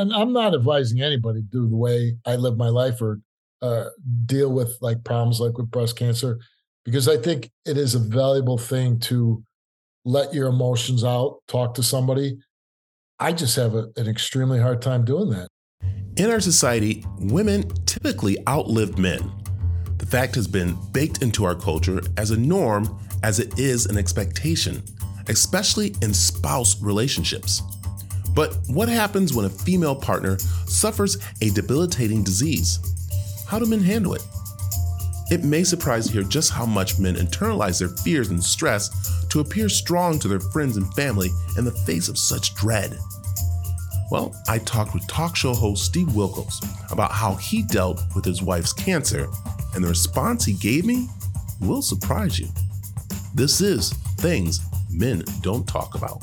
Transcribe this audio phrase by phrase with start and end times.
[0.00, 3.20] and I'm not advising anybody to do the way I live my life or
[3.60, 3.86] uh,
[4.24, 6.38] deal with like problems like with breast cancer,
[6.84, 9.42] because I think it is a valuable thing to
[10.06, 12.38] let your emotions out, talk to somebody.
[13.18, 15.48] I just have a, an extremely hard time doing that.
[16.16, 19.30] In our society, women typically outlive men.
[19.98, 23.98] The fact has been baked into our culture as a norm as it is an
[23.98, 24.82] expectation,
[25.28, 27.62] especially in spouse relationships.
[28.34, 32.78] But what happens when a female partner suffers a debilitating disease?
[33.46, 34.22] How do men handle it?
[35.30, 38.90] It may surprise you just how much men internalize their fears and stress
[39.28, 42.96] to appear strong to their friends and family in the face of such dread.
[44.10, 46.56] Well, I talked with talk show host Steve Wilkos
[46.90, 49.28] about how he dealt with his wife's cancer,
[49.74, 51.08] and the response he gave me
[51.60, 52.48] will surprise you.
[53.34, 54.60] This is Things
[54.90, 56.20] Men Don't Talk About.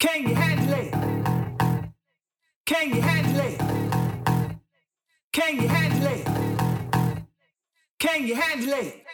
[0.00, 1.90] Can you handle it?
[2.66, 3.60] Can you handle it?
[5.32, 7.24] Can you handle it?
[7.98, 9.04] Can you handle it?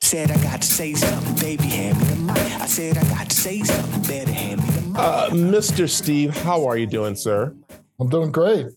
[0.00, 2.36] Said I got to say something, baby, hand me the mic.
[2.38, 4.98] I said I got to say something, better hand me the mic.
[4.98, 5.86] Uh, Mr.
[5.86, 7.54] Steve, how are you doing, sir?
[8.00, 8.68] I'm doing great.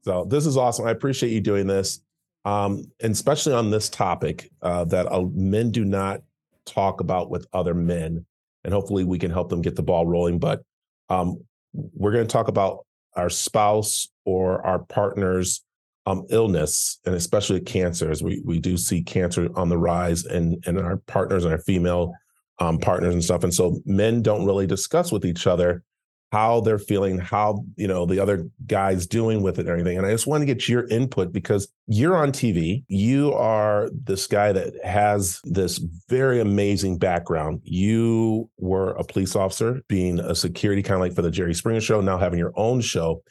[0.00, 0.88] So this is awesome.
[0.88, 2.00] I appreciate you doing this,
[2.44, 6.22] um, and especially on this topic uh, that uh, men do not
[6.66, 8.26] talk about with other men,
[8.64, 10.40] and hopefully we can help them get the ball rolling.
[10.40, 10.64] But
[11.12, 15.62] um, we're going to talk about our spouse or our partner's
[16.06, 20.62] um, illness, and especially cancer, as we we do see cancer on the rise, and
[20.66, 22.12] and our partners and our female
[22.58, 23.44] um, partners and stuff.
[23.44, 25.84] And so men don't really discuss with each other
[26.32, 29.98] how they're feeling, how you know the other guy's doing with it and everything.
[29.98, 32.84] And I just want to get your input because you're on TV.
[32.88, 37.60] You are this guy that has this very amazing background.
[37.64, 41.82] You were a police officer, being a security kind of like for the Jerry Springer
[41.82, 43.22] show, now having your own show.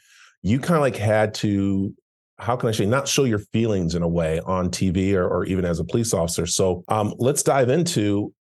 [0.43, 1.93] You kind of like had to
[2.38, 5.45] how can I say not show your feelings in a way on TV or, or
[5.45, 6.47] even as a police officer.
[6.47, 8.33] So um, let's dive into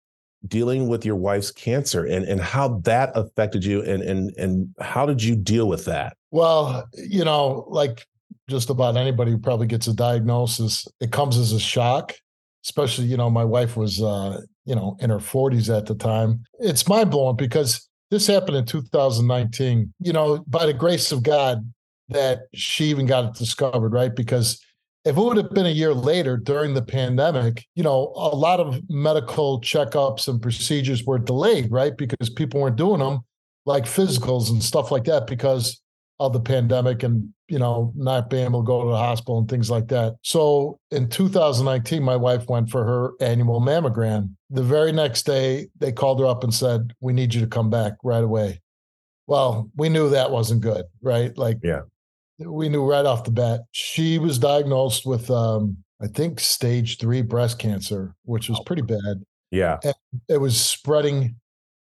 [0.47, 5.05] dealing with your wife's cancer and, and how that affected you and, and and how
[5.05, 6.17] did you deal with that?
[6.31, 8.05] Well, you know, like
[8.49, 12.13] just about anybody who probably gets a diagnosis, it comes as a shock.
[12.63, 16.43] Especially, you know, my wife was uh, you know, in her 40s at the time.
[16.59, 19.93] It's mind blowing because this happened in 2019.
[19.99, 21.65] You know, by the grace of God,
[22.09, 24.13] that she even got it discovered, right?
[24.15, 24.61] Because
[25.03, 28.59] if it would have been a year later during the pandemic, you know, a lot
[28.59, 31.97] of medical checkups and procedures were delayed, right?
[31.97, 33.21] Because people weren't doing them
[33.65, 35.81] like physicals and stuff like that because
[36.19, 39.49] of the pandemic and, you know, not being able to go to the hospital and
[39.49, 40.15] things like that.
[40.21, 44.35] So in 2019, my wife went for her annual mammogram.
[44.51, 47.71] The very next day, they called her up and said, We need you to come
[47.71, 48.61] back right away.
[49.25, 51.35] Well, we knew that wasn't good, right?
[51.37, 51.81] Like, yeah
[52.45, 53.61] we knew right off the bat.
[53.71, 59.23] She was diagnosed with um, i think stage three breast cancer which was pretty bad.
[59.51, 59.79] Yeah.
[59.83, 59.93] And
[60.29, 61.35] it was spreading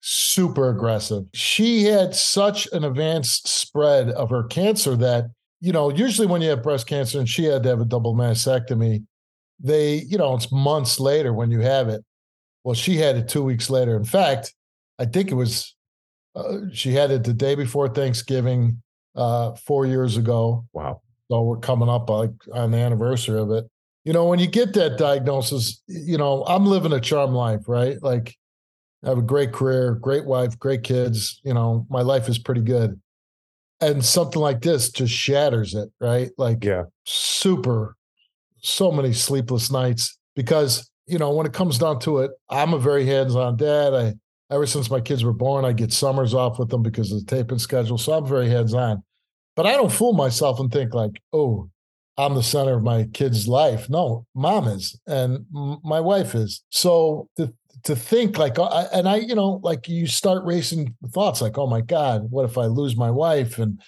[0.01, 1.25] super aggressive.
[1.33, 5.27] She had such an advanced spread of her cancer that
[5.61, 8.15] you know usually when you have breast cancer and she had to have a double
[8.15, 9.05] mastectomy
[9.61, 12.05] they you know it's months later when you have it.
[12.65, 13.97] Well she had it two weeks later.
[13.97, 14.55] In fact
[14.99, 15.75] i think it was
[16.35, 18.83] uh, she had it the day before thanksgiving
[19.15, 20.67] uh, four years ago.
[20.73, 21.01] Wow.
[21.31, 23.65] So we're coming up like on the anniversary of it.
[24.05, 28.03] You know, when you get that diagnosis, you know, I'm living a charm life, right?
[28.03, 28.37] Like
[29.05, 31.41] I have a great career, great wife, great kids.
[31.45, 33.01] You know, my life is pretty good.
[33.81, 36.31] And something like this just shatters it, right?
[36.39, 37.97] Like, yeah, super,
[38.61, 42.79] so many sleepless nights because, you know, when it comes down to it, I'm a
[42.79, 43.95] very hands on dad.
[43.95, 44.15] I,
[44.53, 47.37] ever since my kids were born, I get summers off with them because of the
[47.37, 47.99] taping schedule.
[47.99, 49.03] So I'm very hands on.
[49.57, 51.71] But I don't fool myself and think like, oh,
[52.19, 53.89] I'm the center of my kid's life.
[53.89, 55.47] No, mom is, and
[55.83, 56.63] my wife is.
[56.71, 57.53] So to
[57.85, 61.67] to think like, uh, and I, you know, like you start racing thoughts like, oh
[61.67, 63.81] my God, what if I lose my wife and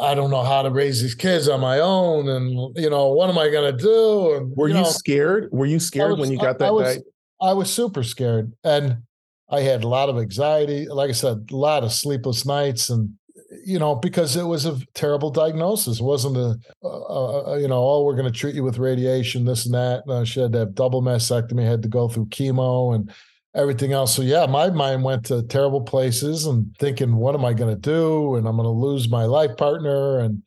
[0.00, 3.28] I don't know how to raise these kids on my own, and you know, what
[3.28, 4.34] am I going to do?
[4.34, 5.50] And were you, know, scared?
[5.52, 6.64] Were you scared was, when you got that?
[6.64, 7.02] I, I was,
[7.42, 9.02] I was super scared, and
[9.50, 10.86] I had a lot of anxiety.
[10.86, 13.10] Like I said, a lot of sleepless nights, and
[13.64, 16.00] you know, because it was a terrible diagnosis.
[16.00, 16.56] It wasn't a,
[16.86, 20.06] a, a you know, oh, we're going to treat you with radiation, this and that.
[20.06, 23.12] No, she had to have double mastectomy, had to go through chemo and
[23.54, 24.14] everything else.
[24.14, 27.80] So yeah, my mind went to terrible places and thinking, what am I going to
[27.80, 28.36] do?
[28.36, 30.20] And I'm going to lose my life partner.
[30.20, 30.42] And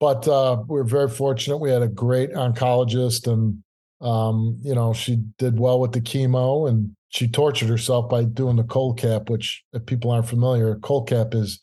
[0.00, 1.58] but uh, we are very fortunate.
[1.58, 3.62] We had a great oncologist, and
[4.00, 8.56] um, you know, she did well with the chemo and she tortured herself by doing
[8.56, 11.60] the cold cap, which if people aren't familiar, cold cap is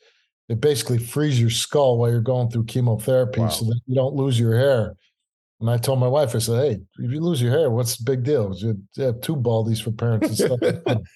[0.50, 3.50] it basically freeze your skull while you're going through chemotherapy Wow.
[3.50, 4.96] so that you don't lose your hair.
[5.60, 8.04] And I told my wife, I said, "Hey, if you lose your hair, what's the
[8.04, 8.54] big deal?
[8.56, 10.60] You have two baldies for parents and stuff."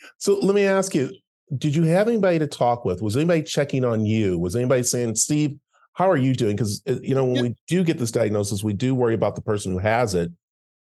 [0.18, 1.12] So let me ask you:
[1.58, 3.02] Did you have anybody to talk with?
[3.02, 4.40] Was anybody checking on you?
[4.40, 5.58] Was anybody saying, "Steve,
[5.94, 7.42] how are you doing?" Because uh, you know when Yeah.
[7.44, 10.32] we do get this diagnosis, we do worry about the person who has it,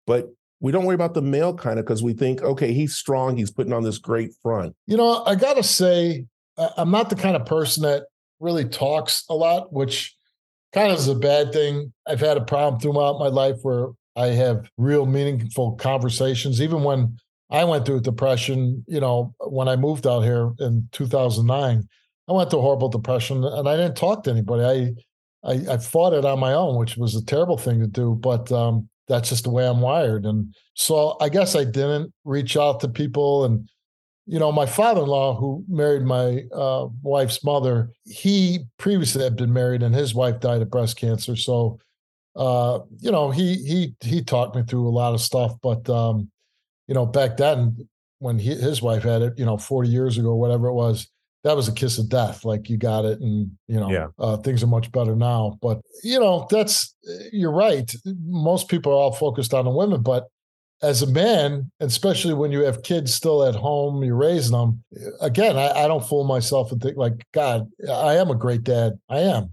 [0.05, 3.37] but we don't worry about the male kind of because we think, okay, he's strong,
[3.37, 4.75] he's putting on this great front.
[4.87, 6.25] You know, I gotta say,
[6.57, 8.03] I- I'm not the kind of person that
[8.39, 10.15] really talks a lot, which
[10.73, 11.93] kind of is a bad thing.
[12.07, 16.61] I've had a problem throughout my life where I have real meaningful conversations.
[16.61, 17.17] Even when
[17.49, 21.87] I went through depression, you know, when I moved out here in 2009,
[22.27, 24.63] I went through horrible depression and I didn't talk to anybody.
[24.63, 25.03] I
[25.43, 28.51] I, I fought it on my own, which was a terrible thing to do, but
[28.51, 30.25] um, that's just the way I'm wired.
[30.25, 33.69] And so I guess I didn't reach out to people and
[34.29, 39.81] you know, my father-in-law, who married my uh, wife's mother, he previously had been married,
[39.81, 41.37] and his wife died of breast cancer.
[41.37, 41.79] So,
[42.35, 45.53] uh, you know, he he he talked me through a lot of stuff.
[45.63, 46.29] But um,
[46.87, 47.87] you know, back then,
[48.19, 51.09] when he, his wife had it, you know, forty years ago, whatever it was,
[51.47, 52.43] that was a kiss of death.
[52.43, 54.07] Like you got it, and you know, Yeah.
[54.19, 55.57] uh, things are much better now.
[55.61, 56.93] But you know, that's
[57.31, 57.89] you're right.
[58.25, 60.27] Most people are all focused on the women, but
[60.83, 64.83] as a man, especially when you have kids still at home, you're raising them.
[65.21, 68.99] Again, I, I don't fool myself and think like, God, I am a great dad.
[69.09, 69.51] I am.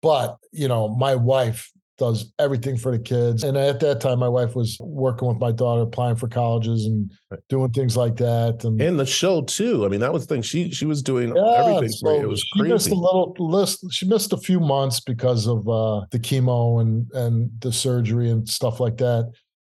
[0.00, 3.44] But, you know, my wife does everything for the kids.
[3.44, 7.12] And at that time, my wife was working with my daughter, applying for colleges and
[7.30, 7.40] Right.
[7.50, 8.64] doing things like that.
[8.64, 9.84] And, And the show too.
[9.84, 10.42] I mean, that was the thing.
[10.42, 13.84] She she was doing yeah, everything so It was she missed a little list.
[13.92, 18.48] She missed a few months because of uh, the chemo and and the surgery and
[18.48, 19.30] stuff like that.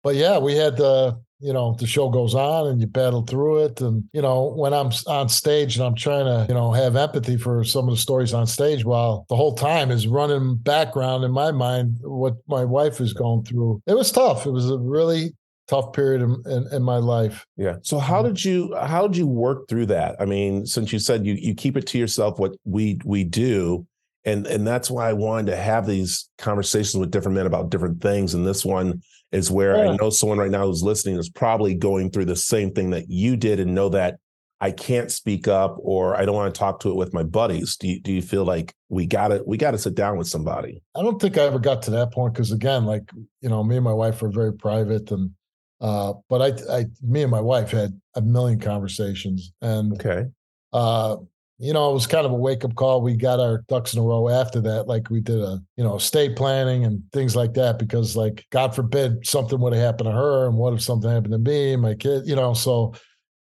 [0.03, 3.65] But yeah, we had the you know the show goes on and you battle through
[3.65, 3.81] it.
[3.81, 7.37] And you know when I'm on stage and I'm trying to you know have empathy
[7.37, 11.31] for some of the stories on stage, while the whole time is running background in
[11.31, 13.81] my mind what my wife is going through.
[13.87, 14.45] It was tough.
[14.45, 15.33] It was a really
[15.67, 17.45] tough period in, in, in my life.
[17.55, 17.77] Yeah.
[17.81, 20.15] So how did you how did you work through that?
[20.19, 23.85] I mean, since you said you you keep it to yourself what we we do
[24.25, 28.01] and and that's why I wanted to have these conversations with different men about different
[28.01, 31.73] things and this one is where I know someone right now who's listening is probably
[31.73, 34.19] going through the same thing that you did and know that
[34.59, 37.77] I can't speak up or I don't want to talk to it with my buddies.
[37.77, 40.27] Do you do you feel like we got to we got to sit down with
[40.27, 40.83] somebody?
[40.95, 43.09] I don't think I ever got to that point because again, like
[43.41, 45.31] you know, me and my wife were very private, and
[45.79, 50.25] uh, but I, I, me and my wife had a million conversations, and Okay.
[50.73, 51.15] uh,
[51.61, 53.01] you know, it was kind of a wake up call.
[53.01, 55.95] We got our ducks in a row after that, like we did a you know
[55.95, 60.15] estate planning and things like that, because like God forbid something would have happened to
[60.15, 62.93] her, and what if something happened to me, my kid, you know, so.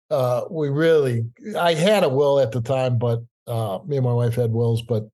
[0.09, 1.23] Uh, we really,
[1.57, 4.81] I had a will at the time, but uh, me and my wife had wills,
[4.81, 5.07] but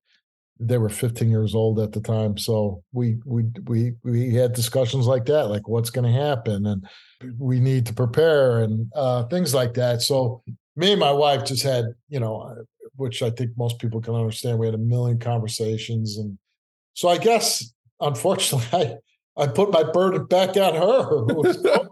[0.59, 5.05] they were 15 years old at the time so we we we we had discussions
[5.05, 6.87] like that like what's going to happen and
[7.37, 10.41] we need to prepare and uh things like that so
[10.75, 12.55] me and my wife just had you know
[12.97, 16.37] which i think most people can understand we had a million conversations and
[16.93, 18.67] so i guess unfortunately
[19.37, 21.57] i i put my burden back on her who was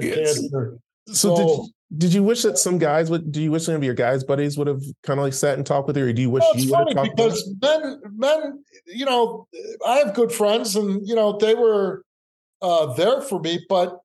[0.00, 0.40] Yes.
[0.40, 0.78] cancer.
[1.08, 3.30] So, did So- you, did you wish that some guys would?
[3.30, 5.64] Do you wish some of your guys buddies would have kind of like sat and
[5.64, 7.20] talked with her, or do you wish Well, it's you would have funny talked?
[7.20, 9.46] with because men, men, you know,
[9.86, 12.02] I have good friends, and you know, they were
[12.60, 14.00] uh, there for me, but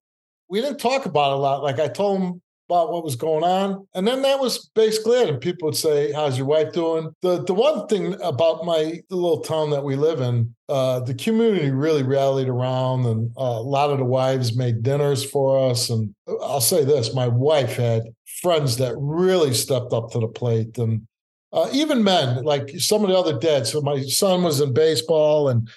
[0.48, 1.64] we didn't talk about it a lot.
[1.64, 2.41] Like I told them
[2.72, 5.30] about what was going on, and then that was basically it.
[5.30, 9.42] And people would say, "How's your wife doing?" The the one thing about my little
[9.42, 13.92] town that we live in, uh, the community really rallied around, and uh, a lot
[13.92, 15.90] of the wives made dinners for us.
[15.90, 18.04] And I'll say this: my wife had
[18.42, 21.06] friends that really stepped up to the plate, and
[21.52, 23.74] uh, even men, like some of the other dads.
[23.74, 25.70] So my son was in baseball, and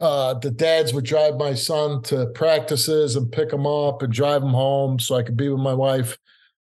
[0.00, 4.42] uh, the dads would drive my son to practices and pick him up and drive
[4.42, 6.16] him home so I could be with my wife.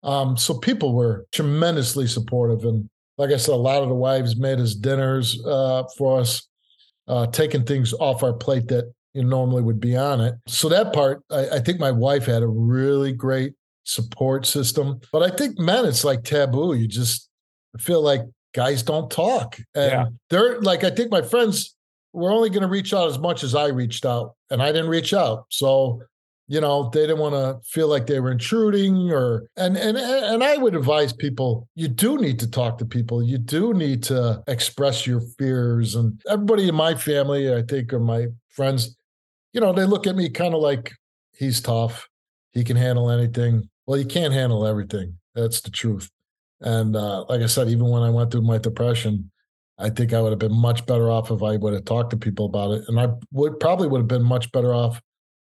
[0.04, 4.38] Um, so people were tremendously supportive, and like I said, a lot of the wives
[4.38, 6.48] made us dinners uh, for us,
[7.08, 10.36] uh, taking things off our plate that you normally would be on it.
[10.48, 13.54] So that part, I, I think my wife had a really great
[13.84, 15.02] support system.
[15.12, 16.76] But I think men, it's like taboo.
[16.76, 17.28] You just
[17.80, 18.22] feel like
[18.54, 19.58] guys don't talk.
[19.76, 20.06] And Yeah.
[20.30, 21.76] they're like, I think my friends
[22.14, 24.90] were only going to reach out as much as I reached out, and I didn't
[24.90, 25.46] reach out.
[25.50, 26.02] So,
[26.52, 30.44] you know, they didn't want to feel like they were intruding or and and and
[30.44, 33.22] I would advise people you do need to talk to people.
[33.22, 35.94] You do need to express your fears.
[35.94, 38.98] And everybody in my family, I think, or my friends,
[39.54, 40.92] you know, they look at me kind of like
[41.34, 42.10] he's tough.
[42.52, 43.70] He can handle anything.
[43.86, 45.20] Well, you can't handle everything.
[45.36, 46.10] That's the truth.
[46.62, 49.30] And uh, like I said, even when I went through my depression,
[49.78, 52.18] I think I would have been much better off if I would have talked to
[52.18, 52.86] people about it.
[52.88, 55.00] And I would probably would have been much better off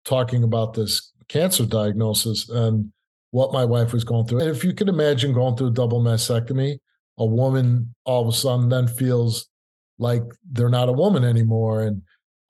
[0.05, 2.93] talking about this cancer diagnosis and
[3.31, 4.41] what my wife was going through.
[4.41, 6.79] And if you can imagine going through a double mastectomy,
[7.19, 9.49] a woman all of a sudden then feels
[9.99, 11.83] like they're not a woman anymore.
[11.83, 12.03] And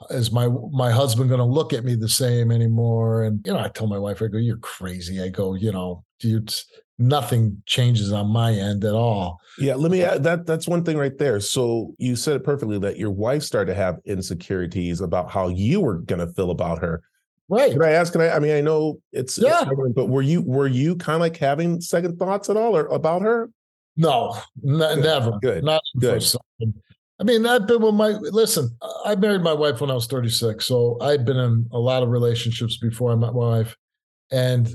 [0.09, 3.25] is my my husband going to look at me the same anymore?
[3.25, 6.05] And you know, I tell my wife, I go, "You're crazy." I go, you know,
[6.21, 6.55] dude,
[6.99, 9.41] nothing changes on my end at all.
[9.59, 10.47] Yeah, let me add that.
[10.47, 11.41] That's one thing right there.
[11.41, 15.81] So you said it perfectly that your wife started to have insecurities about how you
[15.81, 17.03] were going to feel about her.
[17.51, 17.73] Right.
[17.73, 18.13] Can I ask?
[18.13, 18.31] Can I?
[18.31, 21.37] I mean, I know it's yeah, it's, but were you were you kind of like
[21.37, 23.51] having second thoughts at all or about her?
[23.97, 24.99] No, n- Good.
[25.01, 25.39] never.
[25.43, 25.65] Good.
[25.65, 26.11] Not Good.
[26.11, 26.83] for a second.
[27.19, 28.71] I mean, I've been with my listen.
[29.05, 32.09] I married my wife when I was 36, so I've been in a lot of
[32.09, 33.77] relationships before I met my wife,
[34.31, 34.75] and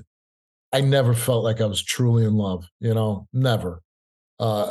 [0.73, 2.67] I never felt like I was truly in love.
[2.81, 3.81] You know, never.
[4.37, 4.69] Uh,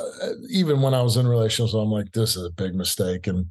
[0.51, 3.47] even when I was in relationships, I'm like, this is a big mistake, and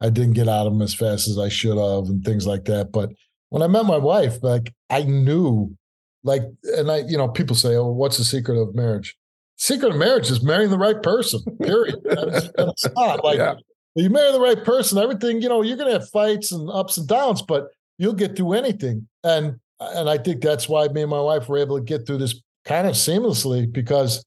[0.00, 2.64] I didn't get out of them as fast as I should have, and things like
[2.64, 2.90] that.
[2.90, 3.10] But
[3.50, 5.76] when I met my wife, like I knew,
[6.24, 9.16] like, and I, you know, people say, "Oh, what's the secret of marriage?"
[9.56, 11.40] Secret of marriage is marrying the right person.
[11.62, 11.96] Period.
[12.04, 13.54] That's- not like Yeah.
[13.94, 14.98] you marry the right person.
[14.98, 18.52] Everything, you know, you're gonna have fights and ups and downs, but you'll get through
[18.52, 19.08] anything.
[19.24, 22.18] And and I think that's why me and my wife were able to get through
[22.18, 24.24] this kind of seamlessly because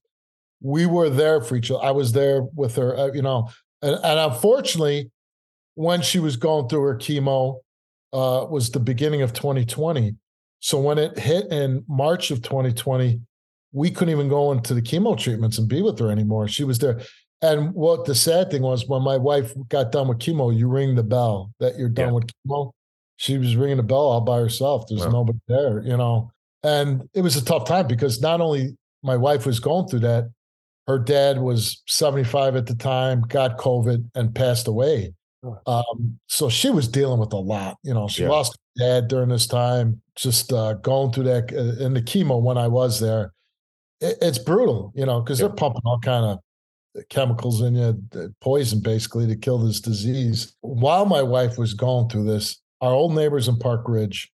[0.62, 1.82] we were there for each other.
[1.84, 3.48] I was there with her, uh, you know,
[3.82, 5.10] and, and unfortunately,
[5.74, 7.60] when she was going through her chemo,
[8.12, 10.14] uh, was the beginning of 2020.
[10.60, 13.20] So when it hit in March of 2020,
[13.72, 16.46] we couldn't even go into the chemo treatments and be with her anymore.
[16.48, 17.00] She was there.
[17.40, 20.94] And what the sad thing was when my wife got done with chemo, you ring
[20.94, 22.12] the bell that you're done Yeah.
[22.12, 22.70] with chemo.
[23.16, 24.84] She was ringing the bell all by herself.
[24.88, 25.12] There's Wow.
[25.12, 26.30] nobody there, you know.
[26.62, 30.28] And it was a tough time because not only my wife was going through that,
[30.86, 35.12] her dad was 75 at the time, got COVID, and passed away.
[35.66, 37.76] Um, so she was dealing with a lot.
[37.82, 38.30] You know, she Yeah.
[38.30, 41.52] lost her dad during this time, just uh, going through that.
[41.52, 43.32] uh, In the chemo when I was there,
[44.00, 45.48] it, it's brutal, you know, because Yeah.
[45.48, 46.38] they're pumping all kind of
[47.08, 48.02] chemicals in you,
[48.40, 50.54] poison basically to kill this disease.
[50.60, 54.30] While my wife was going through this, our old neighbors in Park Ridge,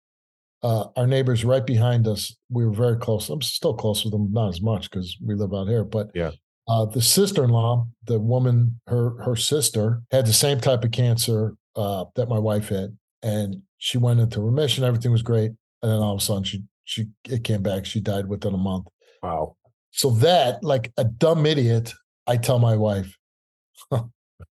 [0.62, 3.28] uh, our neighbors right behind us, we were very close.
[3.28, 6.32] I'm still close with them, not as much because we live out here, but Yeah.
[6.68, 12.04] Uh, the sister-in-law, the woman, her her sister had the same type of cancer uh,
[12.14, 14.84] that my wife had, and she went into remission.
[14.84, 17.86] Everything was great, and then all of a sudden, she she it came back.
[17.86, 18.86] She died within a month.
[19.22, 19.56] Wow.
[19.90, 21.94] So that, like a dumb idiot,
[22.26, 23.16] I tell my wife,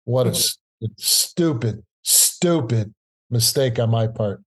[0.05, 0.59] "What a s-
[0.97, 2.95] stupid, stupid
[3.31, 4.43] mistake on my part,"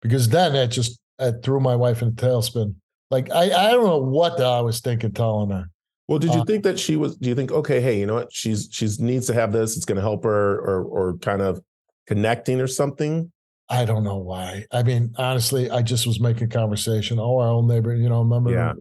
[0.00, 2.74] because then that just it threw my wife in a tailspin.
[3.10, 5.68] Like I, I don't know what I was thinking telling her.
[6.08, 7.16] Well, did you Uh, think that she was?
[7.16, 7.80] Do you think okay?
[7.80, 8.32] Hey, you know what?
[8.32, 9.76] She's she's needs to have this.
[9.76, 11.62] It's going to help her, or or kind of
[12.06, 13.30] connecting or something.
[13.68, 14.66] I don't know why.
[14.72, 17.18] I mean, honestly, I just was making conversation.
[17.18, 18.72] Oh, our old neighbor, you know, remember, Yeah.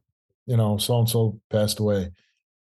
[0.47, 2.09] you know, so and so passed away.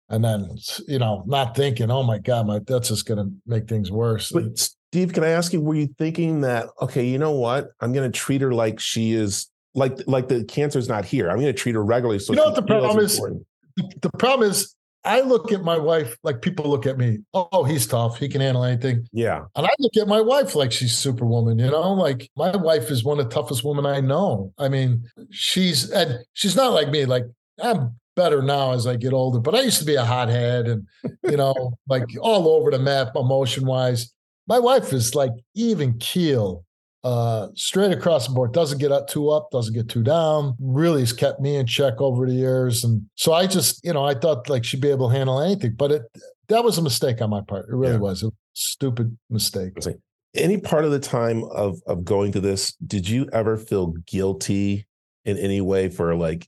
[0.09, 0.55] And then,
[0.87, 4.31] you know, not thinking, oh my God, my that's just gonna make things worse.
[4.31, 5.59] But Steve, can I ask you?
[5.59, 7.03] Were you thinking that okay?
[7.05, 7.69] You know what?
[7.81, 11.29] I'm going to treat her like she is like like the cancer's not here.
[11.29, 12.19] I'm going to treat her regularly.
[12.19, 13.15] So You know what the problem is?
[13.15, 13.45] important.
[13.75, 14.75] The problem is
[15.05, 18.39] I look at my wife like people look at me, oh, he's tough, he can
[18.39, 19.05] handle anything.
[19.11, 22.89] Yeah, And I look at my wife like she's superwoman, you know, like my wife
[22.89, 24.53] is one of the toughest women I know.
[24.57, 27.25] I mean, she's and she's not like me, like
[27.61, 30.87] I'm better now as I get older, but I used to be a hothead and
[31.23, 34.13] you know, like all over the map emotion wise.
[34.47, 36.63] My wife is like even keel,
[37.03, 41.01] uh, straight across the board, doesn't get up too up, doesn't get too down, really
[41.01, 42.83] has kept me in check over the years.
[42.83, 45.75] And so I just, you know, I thought like she'd be able to handle anything,
[45.77, 46.03] but it
[46.49, 47.67] that was a mistake on my part.
[47.69, 47.99] It really Yeah.
[47.99, 49.73] was a stupid mistake.
[50.35, 54.87] any part of the time of of going to this did you ever feel guilty
[55.25, 56.47] in any way for like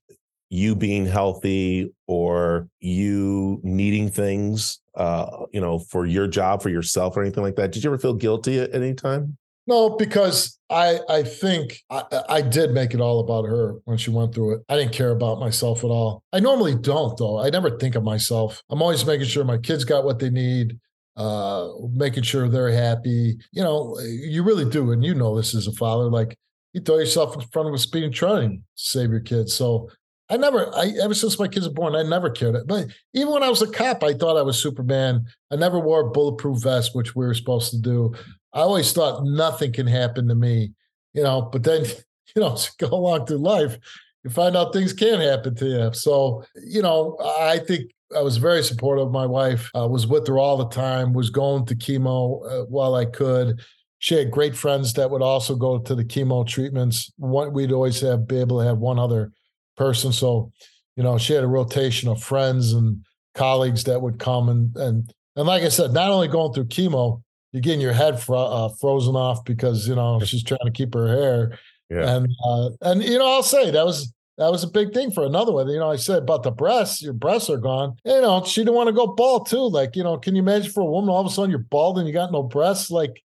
[0.49, 7.15] you being healthy or you needing things uh you know for your job for yourself
[7.17, 10.99] or anything like that did you ever feel guilty at any time No, because I
[11.09, 14.61] I think I, I did make it all about her when she went through it.
[14.69, 16.23] I didn't care about myself at all.
[16.31, 17.39] I normally don't though.
[17.39, 18.61] I never think of myself.
[18.69, 20.79] I'm always making sure my kids got what they need,
[21.17, 23.37] uh, making sure they're happy.
[23.51, 26.09] You know, you really do, and you know this as a father.
[26.09, 26.37] Like
[26.73, 29.53] you throw yourself in front of a speeding train to save your kids.
[29.53, 29.89] So
[30.29, 32.55] I never, I ever since my kids were born, I never cared.
[32.67, 35.25] But even when I was a cop, I thought I was Superman.
[35.51, 38.13] I never wore a bulletproof vest, which we were supposed to do.
[38.55, 40.71] I always thought nothing can happen to me,
[41.13, 41.85] you know, but then,
[42.35, 43.77] you know, go along through life,
[44.23, 45.93] you find out things can happen to you.
[45.93, 49.69] So, you know, I think I was very supportive of my wife.
[49.75, 51.13] I was with her all the time.
[51.13, 53.59] Was going to chemo uh, while I could.
[53.99, 57.11] She had great friends that would also go to the chemo treatments.
[57.17, 59.31] One, we'd always have be able to have one other
[59.77, 60.11] person.
[60.11, 60.51] So,
[60.95, 65.13] you know, she had a rotation of friends and colleagues that would come and and
[65.35, 67.21] and like I said, not only going through chemo,
[67.55, 70.93] you're getting your head fro- uh, frozen off because you know she's trying to keep
[70.93, 71.57] her hair.
[71.89, 72.17] Yeah.
[72.17, 75.23] And uh, and you know, I'll say that was that was a big thing for
[75.23, 75.69] another one.
[75.69, 77.95] You know, I said about the breasts, your breasts are gone.
[78.03, 79.69] You know, she didn't want to go bald too.
[79.69, 81.97] Like, you know, can you imagine for a woman all of a sudden you're bald
[81.97, 82.91] and you got no breasts?
[82.91, 83.23] Like,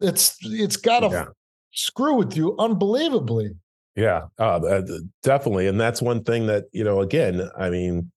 [0.00, 1.24] it's it's got to yeah.
[1.72, 3.50] screw with you unbelievably.
[3.96, 4.82] Yeah, uh,
[5.24, 7.00] definitely, and that's one thing that you know.
[7.00, 8.12] Again, I mean,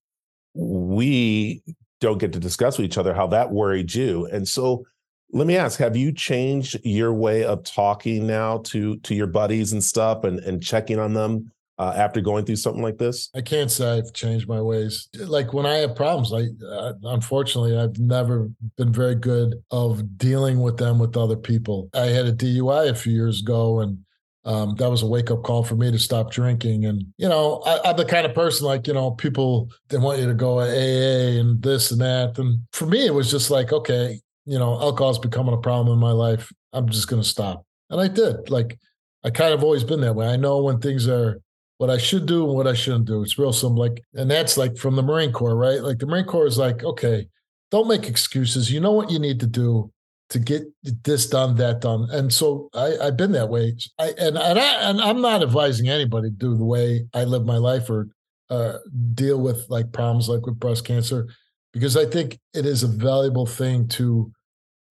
[0.54, 1.64] we
[2.00, 4.86] don't get to discuss with each other how that worried you, and so
[5.32, 9.72] let me ask: Have you changed your way of talking now to to your buddies
[9.72, 13.30] and stuff, and and checking on them uh, after going through something like this?
[13.34, 15.08] I can't say I've changed my ways.
[15.14, 20.60] Like when I have problems, I uh, unfortunately I've never been very good of dealing
[20.60, 21.90] with them with other people.
[21.94, 23.98] I had a DUI a few years ago, and
[24.44, 26.86] um, that was a wake up call for me to stop drinking.
[26.86, 30.20] And you know, I, am the kind of person like you know people they want
[30.20, 32.38] you to go AA and this and that.
[32.38, 35.98] And for me, it was just like okay, you know, alcohol's becoming a problem in
[35.98, 36.50] my life.
[36.72, 38.48] I'm just going to stop, and I did.
[38.48, 38.78] Like
[39.24, 40.26] I kind of always been that way.
[40.26, 41.40] I know when things are
[41.78, 43.22] what I should do and what I shouldn't do.
[43.22, 43.78] It's real simple.
[43.78, 45.82] Like, and that's like from the Marine Corps, right?
[45.82, 47.28] Like the Marine Corps is like, okay,
[47.70, 48.72] don't make excuses.
[48.72, 49.90] You know what you need to do
[50.30, 50.62] to get
[51.04, 52.08] this done, that done.
[52.10, 53.76] And so I, I've been that way.
[53.98, 57.44] I and and I and I'm not advising anybody to do the way I live
[57.44, 58.08] my life or
[58.48, 58.78] uh,
[59.14, 61.26] deal with like problems like with breast cancer,
[61.72, 64.32] because I think it is a valuable thing to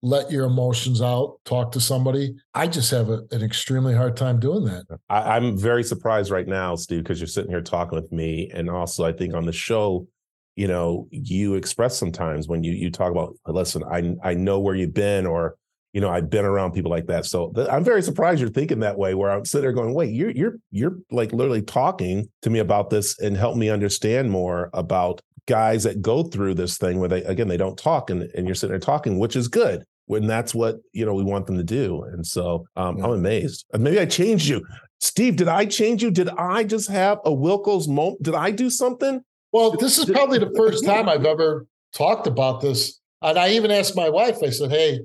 [0.05, 2.35] let your emotions out, talk to somebody.
[2.53, 4.83] I just have a, an extremely hard time doing that.
[5.09, 8.51] I, am very surprised right now, Steve, because you're sitting here talking with me.
[8.53, 10.07] And also, I think on the show,
[10.55, 14.75] you know, you express sometimes when you you talk about, listen, I I know where
[14.75, 15.55] you've been, or
[15.91, 17.25] you know, I've been around people like that.
[17.25, 19.15] So th- I'm very surprised you're thinking that way.
[19.15, 22.91] Where I'm sitting there going, wait, you're you're you're like literally talking to me about
[22.91, 27.23] this and help me understand more about guys that go through this thing where they
[27.23, 30.53] again they don't talk and, and you're sitting there talking, which is good when that's
[30.53, 32.03] what you know we want them to do.
[32.03, 33.05] And so um, yeah.
[33.05, 33.65] I'm amazed.
[33.77, 34.65] Maybe I changed you,
[34.99, 35.35] Steve.
[35.35, 36.11] Did I change you?
[36.11, 38.23] Did I just have a Wilkos moment?
[38.23, 39.21] Did I do something?
[39.51, 42.99] Well, this is probably the first time I've ever talked about this.
[43.21, 44.37] And I even asked my wife.
[44.43, 44.99] I said, "Hey,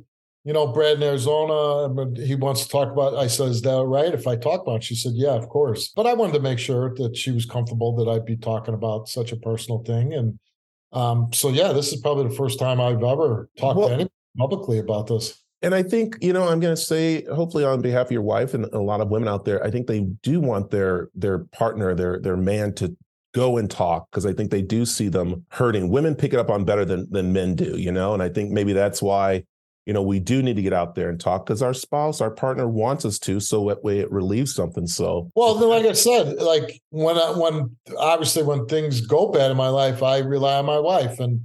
[0.44, 4.12] you know, Brad in Arizona, he wants to talk about." I said, "Is that right
[4.12, 4.84] if I talk about?" It?
[4.84, 7.94] She said, "Yeah, of course." But I wanted to make sure that she was comfortable
[7.96, 10.12] that I'd be talking about such a personal thing.
[10.12, 10.38] And
[10.92, 14.10] um, so, yeah, this is probably the first time I've ever talked well, to anybody
[14.36, 15.40] publicly about this.
[15.62, 18.54] And I think, you know, I'm going to say, hopefully, on behalf of your wife
[18.54, 21.94] and a lot of women out there, I think they do want their their partner,
[21.94, 22.96] their their man, to
[23.34, 25.90] go and talk because I think they do see them hurting.
[25.90, 28.14] Women pick it up on better than than men do, you know.
[28.14, 29.44] And I think maybe that's why,
[29.84, 32.30] you know, we do need to get out there and talk because our spouse, our
[32.30, 34.86] partner wants us to, so that way it relieves something.
[34.86, 39.58] So, well, like I said, like when I, when obviously when things go bad in
[39.58, 41.42] my life, I rely on my wife and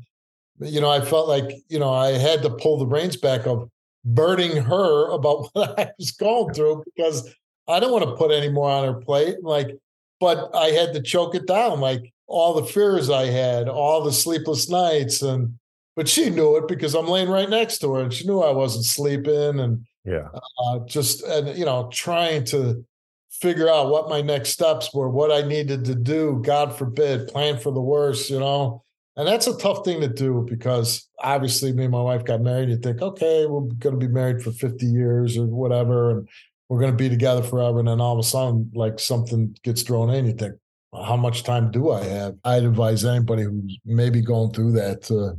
[0.60, 3.70] you know, I felt like, you know, I had to pull the reins back of
[4.04, 7.34] burning her about what I was going through because
[7.68, 9.38] I don't want to put any more on her plate.
[9.42, 9.72] Like,
[10.20, 14.14] but I had to choke it down, like all the fears I had, all the
[14.14, 15.22] sleepless nights.
[15.22, 15.58] And,
[15.96, 18.52] but she knew it because I'm laying right next to her and she knew I
[18.52, 19.60] wasn't sleeping.
[19.60, 20.28] And, yeah,
[20.64, 22.86] uh, just, and, you know, trying to
[23.30, 27.58] figure out what my next steps were, what I needed to do, God forbid, plan
[27.58, 28.85] for the worst, you know
[29.18, 32.70] and that's a tough thing to do because obviously me and my wife got married.
[32.70, 36.28] You think, okay, we're going to be married for 50 years or whatever, and
[36.68, 37.80] we're going to be together forever.
[37.80, 40.56] And then all of a sudden, like something gets thrown in, you think,
[40.94, 42.36] how much time do I have?
[42.44, 45.36] I'd advise anybody who's maybe going through that to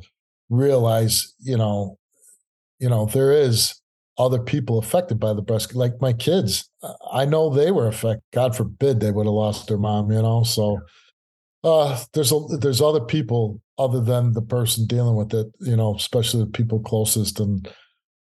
[0.48, 1.98] realize, you know,
[2.78, 3.80] you know, there is
[4.18, 6.68] other people affected by the breast, like my kids.
[7.10, 8.22] I know they were affected.
[8.32, 10.42] God forbid they would have lost their mom, you know.
[10.42, 10.80] So
[11.64, 15.94] uh, there's a, there's other people other than the person dealing with it, you know,
[15.94, 17.40] especially the people closest.
[17.40, 17.68] And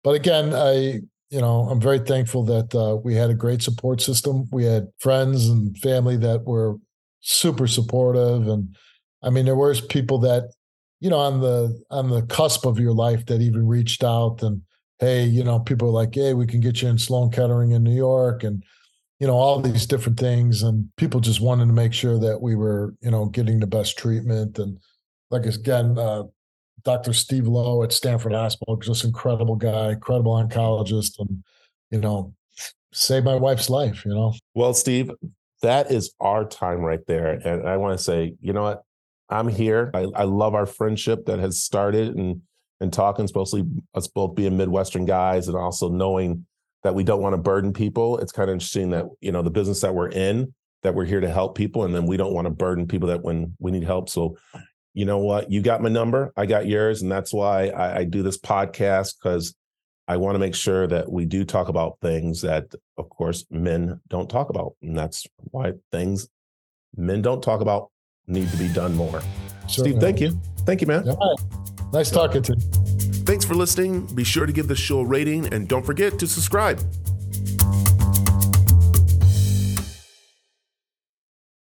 [0.04, 4.00] but again, I you know I'm very thankful that uh, we had a great support
[4.00, 4.48] system.
[4.50, 6.76] We had friends and family that were
[7.20, 8.76] super supportive, and
[9.22, 10.52] I mean there was people that
[11.00, 14.62] you know on the on the cusp of your life that even reached out and
[14.98, 17.82] hey, you know, people are like, hey, we can get you in Sloan Kettering in
[17.82, 18.62] New York, and
[19.20, 22.54] you know all these different things and people just wanted to make sure that we
[22.56, 24.78] were you know getting the best treatment and
[25.30, 26.22] like again uh,
[26.84, 31.42] dr steve lowe at stamford hospital just incredible guy incredible oncologist and
[31.90, 32.32] you know
[32.92, 35.10] saved my wife's life you know well steve
[35.62, 38.82] that is our time right there and i want to say you know what
[39.30, 39.90] I'm here.
[39.94, 42.42] I, I love our friendship that has started and
[42.80, 43.64] and talking, especially
[43.94, 46.46] us both being Midwestern guys and also knowing
[46.82, 48.18] that we don't want to burden people.
[48.18, 51.20] It's kind of interesting that, you know, the business that we're in, that we're here
[51.20, 51.84] to help people.
[51.84, 54.08] And then we don't want to burden people that when we need help.
[54.08, 54.38] So,
[54.94, 55.50] you know what?
[55.50, 57.02] You got my number, I got yours.
[57.02, 59.54] And that's why I, I do this podcast because
[60.08, 64.00] I want to make sure that we do talk about things that, of course, men
[64.08, 64.74] don't talk about.
[64.82, 66.28] And that's why things
[66.96, 67.90] men don't talk about
[68.26, 69.22] need to be done more.
[69.68, 69.90] Certainly.
[69.90, 70.40] Steve, thank you.
[70.66, 71.08] Thank you, man.
[71.08, 71.92] All right.
[71.92, 72.60] Nice talking to you.
[73.24, 74.06] Thanks for listening.
[74.14, 76.80] Be sure to give the show a rating and don't forget to subscribe.